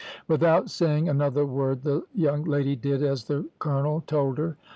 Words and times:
"Without 0.27 0.71
saying 0.71 1.07
another 1.07 1.45
word 1.45 1.83
the 1.83 2.01
young 2.15 2.43
lady 2.43 2.75
did 2.75 3.03
as 3.03 3.25
the 3.25 3.47
colonel 3.59 4.01
told 4.07 4.39
her. 4.39 4.57